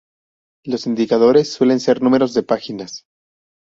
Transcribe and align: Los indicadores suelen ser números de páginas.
Los 0.65 0.87
indicadores 0.87 1.53
suelen 1.53 1.79
ser 1.79 2.01
números 2.01 2.33
de 2.33 2.41
páginas. 2.41 3.05